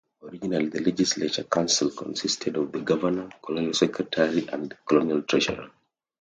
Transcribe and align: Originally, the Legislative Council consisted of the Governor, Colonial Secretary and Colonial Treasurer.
Originally, 0.23 0.67
the 0.69 0.81
Legislative 0.81 1.47
Council 1.47 1.91
consisted 1.91 2.57
of 2.57 2.71
the 2.71 2.79
Governor, 2.79 3.29
Colonial 3.43 3.75
Secretary 3.75 4.47
and 4.49 4.75
Colonial 4.87 5.21
Treasurer. 5.21 5.69